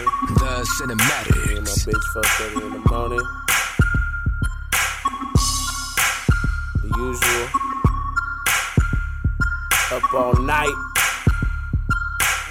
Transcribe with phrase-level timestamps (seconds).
[0.00, 1.46] The cinematics.
[1.46, 3.24] Me and my bitch fucked early in the morning.
[6.82, 7.46] The usual.
[9.92, 10.78] Up all night.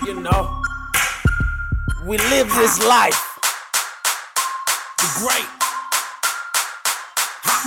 [0.06, 0.62] You know.
[2.06, 3.20] We live this life.
[4.98, 5.50] The great.
[7.46, 7.58] Ha,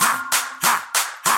[0.00, 0.14] ha,
[0.62, 0.74] ha,
[1.24, 1.36] ha.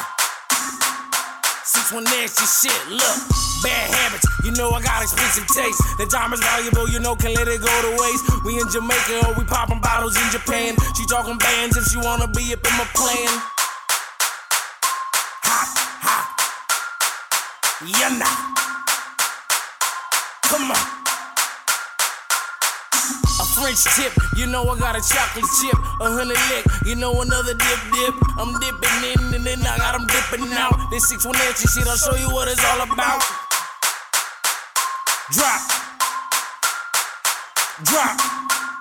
[1.64, 2.88] Six one nasty shit.
[2.90, 3.18] Look,
[3.62, 4.21] bad habits.
[4.52, 5.80] You know I got expensive taste.
[5.96, 6.86] The time is valuable.
[6.86, 8.44] You know can let it go to waste.
[8.44, 10.76] We in Jamaica or we popping bottles in Japan.
[10.92, 13.32] She talking bands if she wanna be up in my plan.
[15.48, 15.58] Ha
[16.04, 16.16] ha.
[17.80, 18.28] Yeah nah.
[20.52, 20.84] Come on.
[23.40, 27.22] A French tip, you know I got a chocolate chip, a honey lick, you know
[27.22, 28.14] another dip dip.
[28.36, 30.76] I'm dipping in and then I got 'em dipping out.
[30.90, 33.41] This 618 shit, I'll show you what it's all about.
[35.32, 35.62] Drop.
[37.84, 38.71] Drop.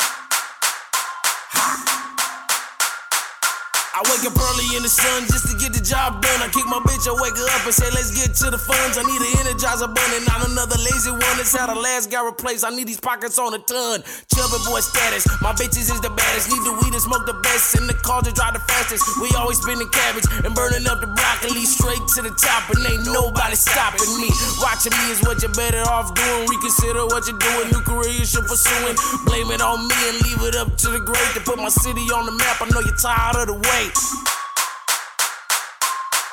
[4.01, 6.41] I wake up early in the sun just to get the job done.
[6.41, 8.97] I kick my bitch, I wake her up and say, let's get to the funds.
[8.97, 11.35] I need an energizer bunny, not another lazy one.
[11.37, 12.65] That's how the last guy replaced.
[12.65, 14.01] I need these pockets on a ton.
[14.33, 16.49] Chubby boy status, my bitches is the baddest.
[16.49, 19.05] Need the weed and smoke the best, In the car to drive the fastest.
[19.21, 23.05] We always spinning cabbage and burning up the broccoli straight to the top, and ain't
[23.05, 24.33] nobody stopping me.
[24.65, 26.49] Watching me is what you're better off doing.
[26.49, 27.69] Reconsider what you're doing.
[27.69, 28.97] New career you should pursuing.
[29.29, 32.01] Blame it on me and leave it up to the great to put my city
[32.09, 32.57] on the map.
[32.57, 33.90] I know you're tired of the wait.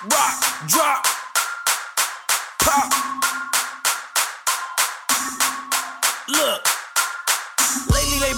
[0.05, 1.05] Rock, drop,
[2.61, 2.93] pop.
[6.29, 6.68] Look.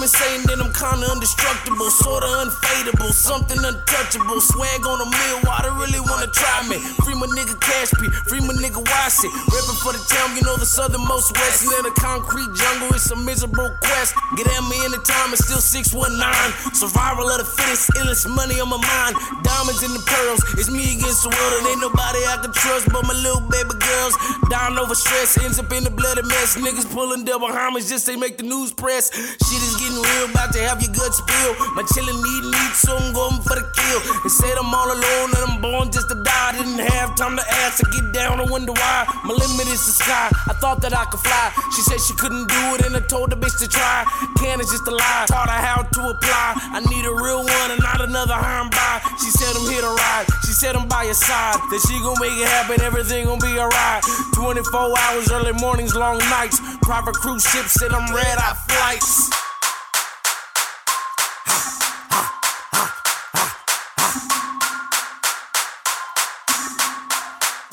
[0.00, 4.40] They been saying that I'm kinda indestructible, sorta unfadable, something untouchable.
[4.40, 6.80] Swag on a meal, water really wanna try me.
[7.04, 9.28] Free my nigga Cash P, free my nigga Wasi.
[9.52, 11.68] Rippin' for the town, you know the southernmost west.
[11.68, 14.16] In the concrete jungle, it's a miserable quest.
[14.40, 16.48] Get at me anytime, it's still 619.
[16.72, 19.20] Survival of the fittest, illest money on my mind.
[19.44, 22.88] Diamonds and the pearls, it's me against the world, and ain't nobody I can trust
[22.88, 24.16] but my little baby girls.
[24.48, 26.56] Down over stress, ends up in the bloody mess.
[26.56, 29.12] Niggas pulling double homage just they make the news press.
[29.12, 31.52] Shit is getting real, about to have your guts spill.
[31.74, 34.00] My chillin' need need, so I'm going for the kill.
[34.22, 36.52] They said I'm all alone and I'm born just to die.
[36.58, 38.40] Didn't have time to ask to get down.
[38.40, 39.06] I wonder why.
[39.24, 40.28] My limit is the sky.
[40.48, 41.52] I thought that I could fly.
[41.74, 44.04] She said she couldn't do it, and I told the bitch to try.
[44.38, 45.26] Can is just a lie.
[45.28, 46.48] Taught her how to apply.
[46.76, 49.00] I need a real one and not another harm by.
[49.18, 50.26] She said I'm here to ride.
[50.46, 51.58] She said I'm by your side.
[51.70, 52.80] That she gon' make it happen.
[52.80, 54.02] Everything gon' be alright.
[54.34, 56.60] 24 hours, early mornings, long nights.
[56.82, 59.49] Private cruise ships, said I'm red eye flights.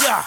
[0.07, 0.23] Yeah.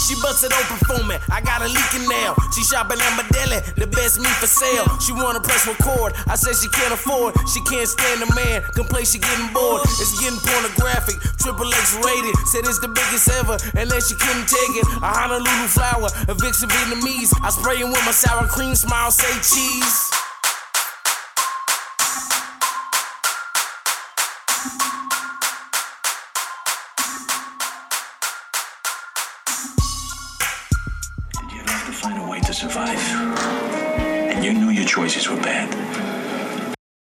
[0.00, 1.20] She busted open for me.
[1.28, 2.32] I got a leaking nail.
[2.56, 4.88] She shopping at my deli, the best meat for sale.
[4.96, 6.16] She wanna press record.
[6.24, 7.36] I said she can't afford.
[7.52, 8.64] She can't stand the man.
[8.72, 9.84] Complain she getting bored.
[9.84, 11.20] It's getting pornographic.
[11.36, 12.32] Triple X rated.
[12.48, 14.88] Said it's the biggest ever, and then she couldn't take it.
[15.04, 17.36] A Honolulu flower, a Vixen Vietnamese.
[17.44, 20.10] I spray him with my sour cream smile, say cheese.
[32.00, 32.98] Find a way to survive.
[34.32, 35.89] And you knew your choices were bad.